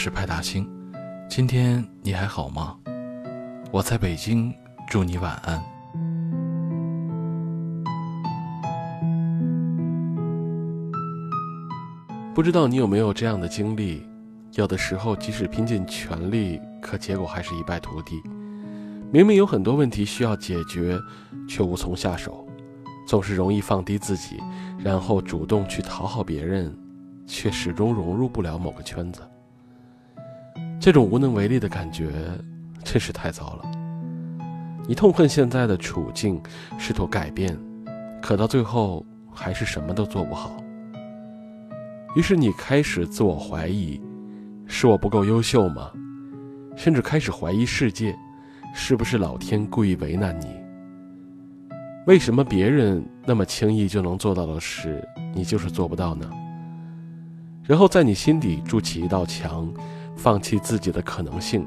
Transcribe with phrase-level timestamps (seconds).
[0.00, 0.64] 是派大星，
[1.28, 2.76] 今天你还好吗？
[3.72, 4.54] 我在北京，
[4.86, 5.60] 祝你晚安。
[12.32, 14.06] 不知道你有没有这样的经历？
[14.52, 18.22] 有的时候，即使拼尽全力，可结果还是一败涂地。
[19.10, 20.96] 明明有很多问题需要解决，
[21.48, 22.46] 却无从下手，
[23.04, 24.38] 总是容易放低自己，
[24.78, 26.72] 然后主动去讨好别人，
[27.26, 29.22] 却始终融入不了某个圈子。
[30.88, 32.10] 这种无能为力的感觉，
[32.82, 33.70] 真是太糟了。
[34.86, 36.40] 你痛恨现在的处境，
[36.78, 37.54] 试图改变，
[38.22, 40.56] 可到最后还是什么都做不好。
[42.16, 44.00] 于是你开始自我怀疑：
[44.66, 45.92] 是我不够优秀吗？
[46.74, 48.16] 甚至开始怀疑世界。
[48.72, 50.46] 是不是老天故意为难你？
[52.06, 56.26] 为什么别人那么轻易就能做到的事，你就是做不到呢？
[57.62, 59.70] 然后在你心底筑起一道墙，
[60.18, 61.66] 放弃自己的可能性，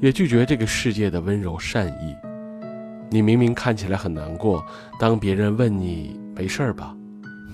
[0.00, 2.14] 也拒绝这个世界的温柔善意。
[3.08, 4.62] 你明明看起来很难过，
[4.98, 6.94] 当别人问你没事儿吧，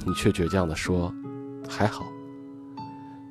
[0.04, 1.14] 你却倔强地说
[1.68, 2.04] 还好。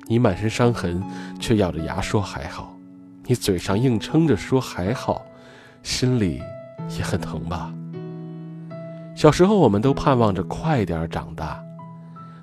[0.06, 1.02] 你满身伤痕，
[1.38, 2.74] 却咬着牙说还好。
[3.24, 5.22] 你嘴上硬撑着说还好。
[5.82, 6.42] 心里
[6.98, 7.72] 也很疼吧。
[9.14, 11.62] 小时候，我们都盼望着快点长大，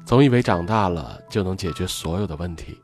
[0.06, 2.78] 总以为长大了就能解决所有的问题。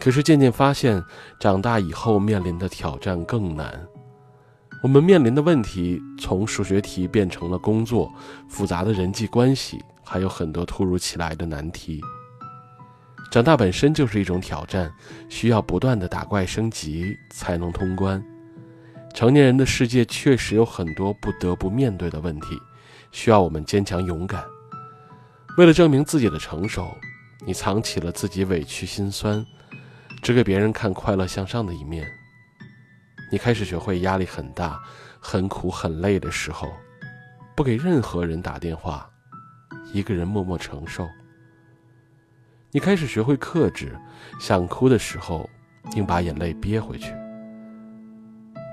[0.00, 1.02] 可是渐渐发现，
[1.40, 3.86] 长大以后面临的挑战更难。
[4.82, 8.12] 我们面临的问题从数学题变成了工作、
[8.48, 12.00] 复杂的人际关系，还有很多突如其来的难题。
[13.30, 14.90] 长大本身就是一种挑战，
[15.28, 18.24] 需要不断的打怪升级才能通关。
[19.12, 22.56] 成年人的世界确实有很多不得不面对的问题，
[23.10, 24.44] 需要我们坚强勇敢。
[25.56, 26.96] 为了证明自己的成熟，
[27.44, 29.44] 你藏起了自己委屈心酸，
[30.22, 32.10] 只给别人看快乐向上的一面。
[33.30, 34.80] 你开始学会压力很大、
[35.20, 36.72] 很苦、很累的时候，
[37.54, 39.08] 不给任何人打电话，
[39.92, 41.06] 一个人默默承受。
[42.70, 43.98] 你开始学会克制，
[44.40, 45.48] 想哭的时候，
[45.94, 47.14] 硬把眼泪憋回去。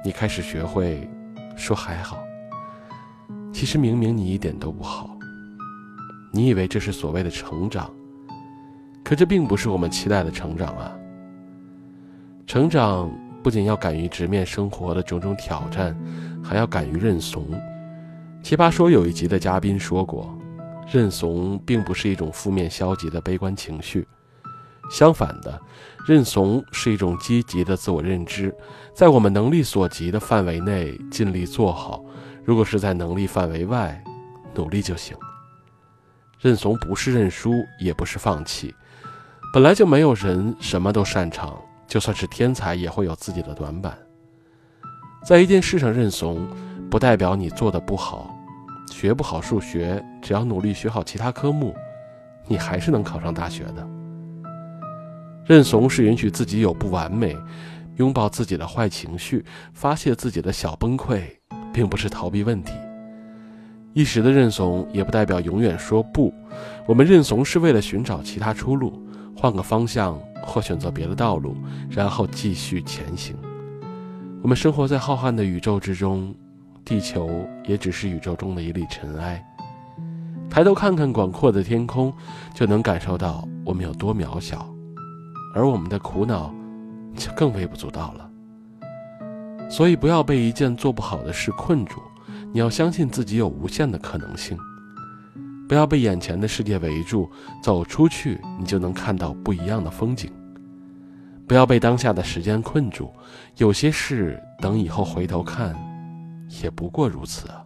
[0.03, 1.09] 你开始学会
[1.57, 2.23] 说还好，
[3.53, 5.17] 其实明明你一点都不好。
[6.31, 7.89] 你以为这是所谓的成长，
[9.03, 10.95] 可这并不是我们期待的成长啊。
[12.47, 13.11] 成长
[13.43, 15.97] 不仅要敢于直面生活的种种挑战，
[16.43, 17.43] 还要敢于认怂。
[18.43, 20.37] 奇葩说有一集的嘉宾说过，
[20.91, 24.07] 认怂并不是一种负面消极的悲观情绪。
[24.91, 25.59] 相反的，
[26.07, 28.53] 认怂是一种积极的自我认知，
[28.93, 32.05] 在我们能力所及的范围内尽力做好；
[32.43, 34.03] 如果是在能力范围外，
[34.53, 35.17] 努力就行。
[36.39, 38.73] 认怂不是认输，也不是放弃。
[39.51, 43.97] 本来就没有人什么都擅长，就算是天才也会有自己的短板。
[45.25, 46.47] 在一件事上认怂，
[46.89, 48.31] 不代表你做的不好。
[48.91, 51.75] 学不好数学，只要努力学好其他科目，
[52.47, 53.87] 你还是能考上大学的。
[55.45, 57.35] 认怂是允许自己有不完美，
[57.97, 59.43] 拥抱自己的坏情绪，
[59.73, 61.23] 发泄自己的小崩溃，
[61.73, 62.73] 并不是逃避问题。
[63.93, 66.33] 一时的认怂也不代表永远说不。
[66.87, 69.04] 我们认怂是为了寻找其他出路，
[69.35, 71.55] 换个方向或选择别的道路，
[71.89, 73.35] 然后继续前行。
[74.41, 76.33] 我们生活在浩瀚的宇宙之中，
[76.83, 79.43] 地球也只是宇宙中的一粒尘埃。
[80.49, 82.13] 抬头看看广阔的天空，
[82.53, 84.65] 就能感受到我们有多渺小。
[85.53, 86.53] 而我们的苦恼，
[87.15, 88.29] 就更微不足道了。
[89.69, 91.99] 所以，不要被一件做不好的事困住，
[92.53, 94.57] 你要相信自己有无限的可能性。
[95.67, 97.29] 不要被眼前的世界围住，
[97.61, 100.31] 走出去，你就能看到不一样的风景。
[101.47, 103.11] 不要被当下的时间困住，
[103.57, 105.75] 有些事等以后回头看，
[106.61, 107.63] 也不过如此啊。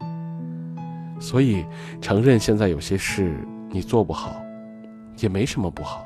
[1.19, 1.65] 所以，
[2.01, 4.41] 承认现在有些事你做不好，
[5.19, 6.06] 也没什么不好。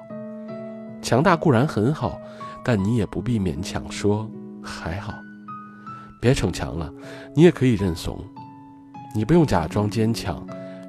[1.01, 2.19] 强大固然很好，
[2.63, 4.29] 但你也不必勉强说
[4.63, 5.13] 还好。
[6.19, 6.91] 别逞强了，
[7.35, 8.19] 你也可以认怂。
[9.15, 10.43] 你不用假装坚强，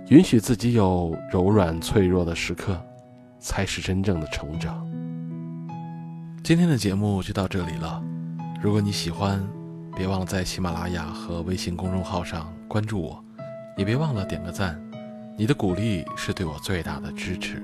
[0.08, 2.78] 允许自己有柔软脆弱的时刻，
[3.38, 4.86] 才是真正的成长。
[6.42, 8.02] 今天的节目就到这里了。
[8.60, 9.42] 如果你喜欢，
[9.96, 13.24] 别忘了在喜马拉雅和微信公众号上关注我，
[13.78, 14.78] 也别忘了点个赞。
[15.38, 17.62] 你的鼓励是对我最大的支持。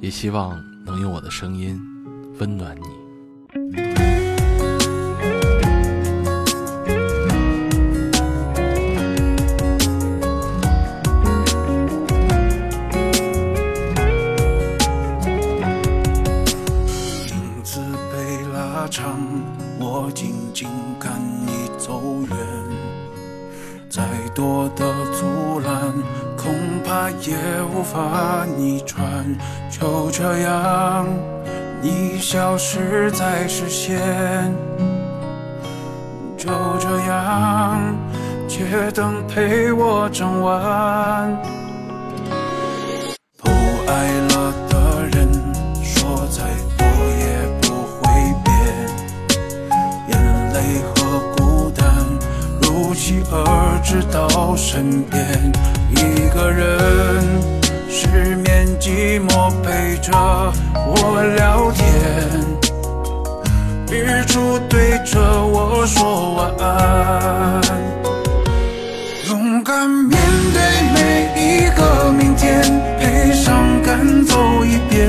[0.00, 1.80] 也希望能用我的声音
[2.38, 3.87] 温暖你。
[18.68, 19.16] 影子被拉长，
[20.52, 20.68] 紧
[20.98, 21.10] 赶
[21.46, 22.36] 你走远。
[23.88, 24.02] 再
[24.34, 25.92] 多的阻拦，
[26.36, 26.54] 恐
[26.84, 27.34] 怕也
[27.74, 29.00] 无法逆转。
[29.70, 31.06] 就这样，
[31.80, 33.98] 你消失在视线。
[36.36, 37.80] 就这样，
[38.46, 41.57] 街灯陪我整晚。
[53.08, 55.50] 期而至到身边，
[55.92, 57.24] 一个人
[57.88, 60.12] 失眠寂寞陪着
[60.74, 61.80] 我聊天。
[63.90, 67.62] 日出对着我说晚安，
[69.30, 70.20] 勇敢面
[70.52, 70.60] 对
[70.92, 71.00] 每
[71.34, 72.60] 一个明天，
[73.00, 75.08] 悲伤赶走一遍。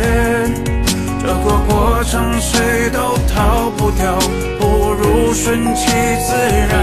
[1.22, 4.18] 这个过程谁都逃不掉，
[4.58, 5.86] 不如顺其
[6.26, 6.34] 自
[6.72, 6.79] 然。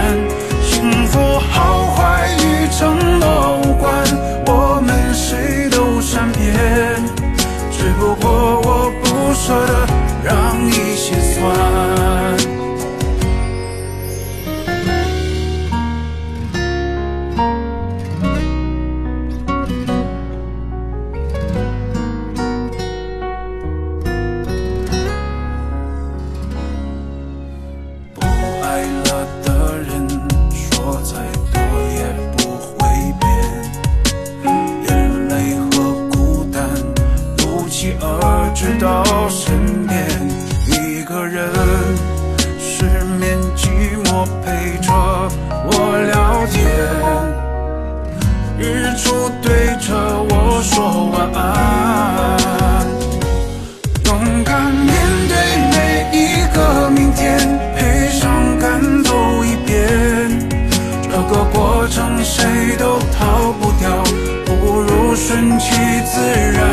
[61.67, 64.01] 过程谁都逃不掉，
[64.45, 65.75] 不如顺其
[66.05, 66.21] 自
[66.53, 66.63] 然。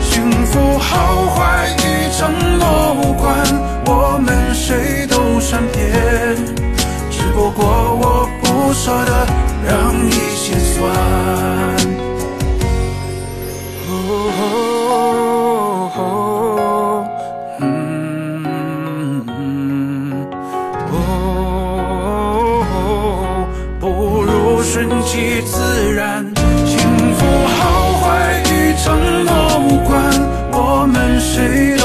[0.00, 3.36] 幸福好坏与承诺无关，
[3.84, 5.92] 我们谁都善变，
[7.10, 7.66] 只不过
[8.00, 9.26] 我不舍得
[9.68, 10.09] 让
[25.60, 26.24] 自然
[26.64, 26.78] 幸
[27.16, 30.10] 福好坏与承诺无关
[30.52, 31.79] 我们谁